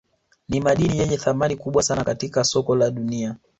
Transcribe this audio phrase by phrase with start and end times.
[0.49, 3.37] Nimadini yenye thamani kubwa sana katika soko la dunia